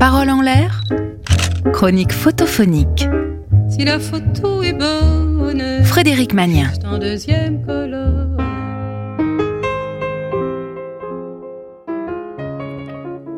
[0.00, 0.80] Parole en l'air,
[1.74, 3.06] chronique photophonique.
[3.68, 6.68] Si la photo est bonne, Frédéric Magnien.
[6.68, 8.38] juste en deuxième colonne.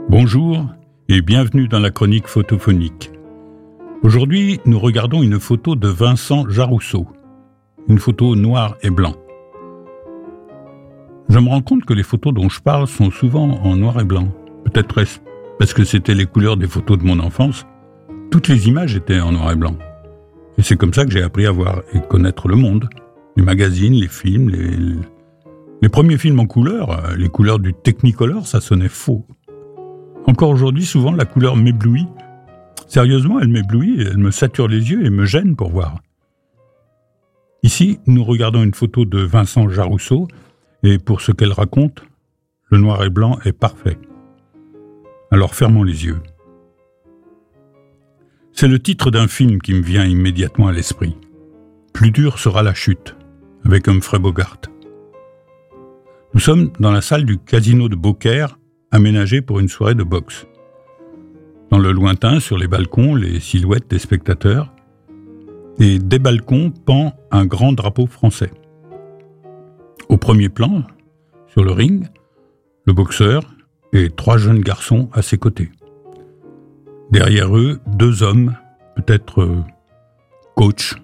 [0.09, 0.65] Bonjour
[1.09, 3.11] et bienvenue dans la chronique photophonique.
[4.05, 7.09] Aujourd'hui, nous regardons une photo de Vincent Jarousseau,
[7.89, 9.17] une photo noir et blanc.
[11.29, 14.05] Je me rends compte que les photos dont je parle sont souvent en noir et
[14.05, 14.29] blanc.
[14.65, 15.19] Peut-être est-ce
[15.59, 17.67] parce que c'était les couleurs des photos de mon enfance.
[18.31, 19.77] Toutes les images étaient en noir et blanc.
[20.59, 22.89] Et c'est comme ça que j'ai appris à voir et connaître le monde.
[23.37, 24.51] Les magazines, les films,
[25.81, 29.27] les, premiers films en couleur, euh, les couleurs du Technicolor, ça sonnait faux.
[30.27, 32.07] Encore aujourd'hui, souvent, la couleur m'éblouit.
[32.87, 35.99] Sérieusement, elle m'éblouit, elle me sature les yeux et me gêne pour voir.
[37.63, 40.29] Ici, nous regardons une photo de Vincent Jarousseau,
[40.83, 42.05] et pour ce qu'elle raconte,
[42.71, 43.99] le noir et blanc est parfait.
[45.33, 46.21] Alors fermons les yeux.
[48.53, 51.17] C'est le titre d'un film qui me vient immédiatement à l'esprit.
[51.95, 53.17] Plus dur sera la chute,
[53.65, 54.61] avec Humphrey Bogart.
[56.35, 58.59] Nous sommes dans la salle du casino de Beaucaire,
[58.91, 60.47] aménagée pour une soirée de boxe.
[61.71, 64.71] Dans le lointain, sur les balcons, les silhouettes des spectateurs,
[65.79, 68.51] et des balcons pend un grand drapeau français.
[70.11, 70.83] Au premier plan,
[71.47, 72.05] sur le ring,
[72.85, 73.43] le boxeur
[73.93, 75.71] et trois jeunes garçons à ses côtés.
[77.11, 78.57] Derrière eux, deux hommes,
[78.97, 79.63] peut-être euh,
[80.57, 80.95] coach,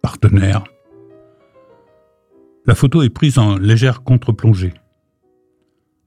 [0.00, 0.64] partenaires.
[2.66, 4.74] La photo est prise en légère contre-plongée.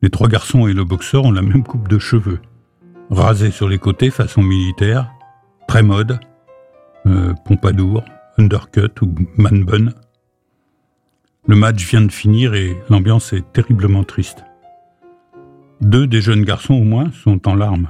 [0.02, 2.40] Les trois garçons et le boxeur ont la même coupe de cheveux,
[3.10, 5.12] rasés sur les côtés façon militaire,
[5.68, 6.20] très mode,
[7.06, 8.04] euh, pompadour,
[8.38, 9.90] undercut ou man bun.
[11.48, 14.44] Le match vient de finir et l'ambiance est terriblement triste.
[15.82, 17.88] Deux des jeunes garçons au moins sont en larmes.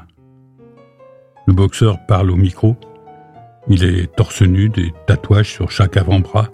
[1.48, 2.76] Le boxeur parle au micro.
[3.68, 6.50] Il est torse nu, des tatouages sur chaque avant-bras.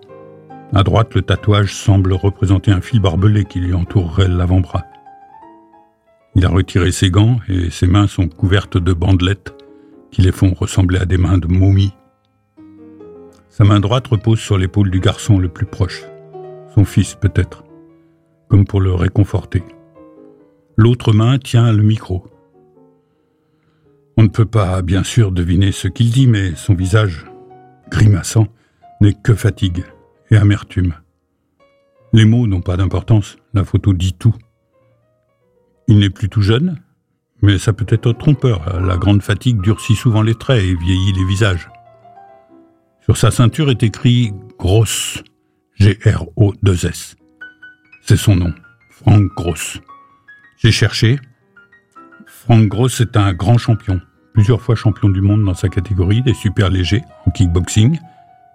[0.73, 4.85] À droite, le tatouage semble représenter un fil barbelé qui lui entourerait l'avant-bras.
[6.35, 9.53] Il a retiré ses gants et ses mains sont couvertes de bandelettes
[10.12, 11.94] qui les font ressembler à des mains de momie.
[13.50, 16.03] Sa main droite repose sur l'épaule du garçon le plus proche,
[16.73, 17.66] son fils peut-être,
[18.47, 19.63] comme pour le réconforter.
[20.78, 22.25] L'autre main tient le micro.
[24.18, 27.25] On ne peut pas, bien sûr, deviner ce qu'il dit, mais son visage,
[27.90, 28.47] grimaçant,
[29.02, 29.84] n'est que fatigue
[30.31, 30.94] et amertume.
[32.14, 34.35] Les mots n'ont pas d'importance, la photo dit tout.
[35.88, 36.80] Il n'est plus tout jeune,
[37.41, 38.81] mais ça peut être trompeur.
[38.81, 41.69] La grande fatigue durcit souvent les traits et vieillit les visages.
[43.02, 45.24] Sur sa ceinture est écrit Gross,
[45.75, 47.16] G-R-O-2-S.
[48.02, 48.53] C'est son nom,
[48.90, 49.80] Frank Gross.
[50.57, 51.19] J'ai cherché.
[52.25, 53.99] Frank Gross est un grand champion,
[54.33, 57.99] plusieurs fois champion du monde dans sa catégorie des super légers en kickboxing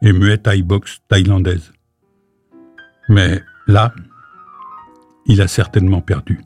[0.02, 1.72] et muay thai boxe thaïlandaise.
[3.08, 3.92] Mais là,
[5.26, 6.40] il a certainement perdu.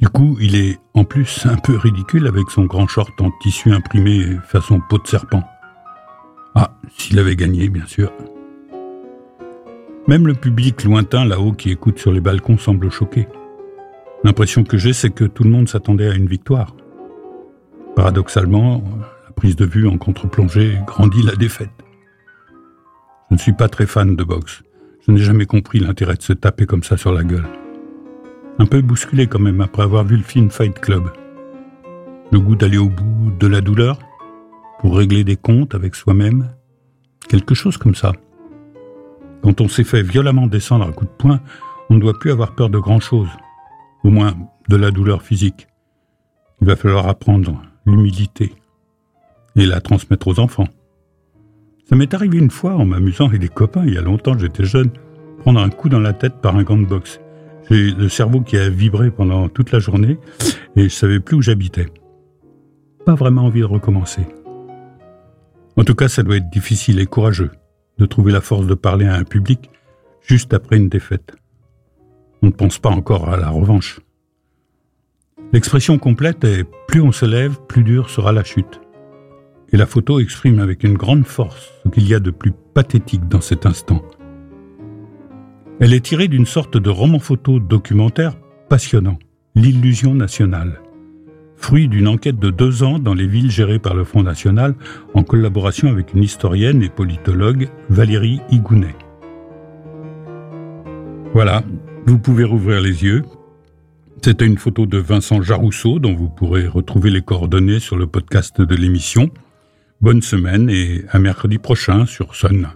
[0.00, 3.72] Du coup, il est en plus un peu ridicule avec son grand short en tissu
[3.72, 5.42] imprimé façon peau de serpent.
[6.54, 8.12] Ah, s'il avait gagné, bien sûr.
[10.06, 13.26] Même le public lointain là-haut qui écoute sur les balcons semble choqué.
[14.24, 16.74] L'impression que j'ai, c'est que tout le monde s'attendait à une victoire.
[17.94, 18.82] Paradoxalement,
[19.24, 21.70] la prise de vue en contre-plongée grandit la défaite.
[23.30, 24.62] Je ne suis pas très fan de boxe.
[25.06, 27.46] Je n'ai jamais compris l'intérêt de se taper comme ça sur la gueule.
[28.58, 31.10] Un peu bousculé quand même après avoir vu le film Fight Club.
[32.32, 33.98] Le goût d'aller au bout de la douleur
[34.80, 36.50] pour régler des comptes avec soi-même.
[37.28, 38.12] Quelque chose comme ça.
[39.42, 41.40] Quand on s'est fait violemment descendre à coups de poing,
[41.90, 43.28] on ne doit plus avoir peur de grand-chose.
[44.06, 44.36] Au moins
[44.68, 45.66] de la douleur physique.
[46.60, 48.52] Il va falloir apprendre l'humilité
[49.56, 50.68] et la transmettre aux enfants.
[51.88, 54.64] Ça m'est arrivé une fois en m'amusant avec des copains, il y a longtemps, j'étais
[54.64, 54.90] jeune,
[55.40, 57.18] prendre un coup dans la tête par un gant de boxe.
[57.68, 60.20] J'ai le cerveau qui a vibré pendant toute la journée
[60.76, 61.86] et je savais plus où j'habitais.
[63.04, 64.22] Pas vraiment envie de recommencer.
[65.76, 67.50] En tout cas, ça doit être difficile et courageux
[67.98, 69.68] de trouver la force de parler à un public
[70.22, 71.34] juste après une défaite.
[72.42, 74.00] On ne pense pas encore à la revanche.
[75.56, 78.82] L'expression complète est plus on se lève, plus dure sera la chute.
[79.72, 83.26] Et la photo exprime avec une grande force ce qu'il y a de plus pathétique
[83.26, 84.02] dans cet instant.
[85.80, 88.36] Elle est tirée d'une sorte de roman photo documentaire
[88.68, 89.18] passionnant,
[89.54, 90.82] L'illusion nationale,
[91.56, 94.74] fruit d'une enquête de deux ans dans les villes gérées par le Front National
[95.14, 98.94] en collaboration avec une historienne et politologue, Valérie Higounet.
[101.32, 101.62] Voilà,
[102.04, 103.24] vous pouvez rouvrir les yeux.
[104.22, 108.60] C'était une photo de Vincent Jarousseau dont vous pourrez retrouver les coordonnées sur le podcast
[108.60, 109.30] de l'émission.
[110.00, 112.68] Bonne semaine et à mercredi prochain sur Sun.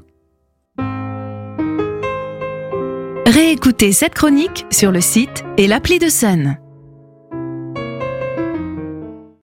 [3.26, 6.56] Réécoutez cette chronique sur le site et l'appli de Sun.